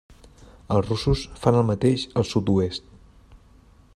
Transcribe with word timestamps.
Els 0.75 0.87
russos 0.91 1.25
fan 1.43 1.59
el 1.59 1.69
mateix 1.69 2.07
al 2.21 2.27
sud-oest. 2.31 2.91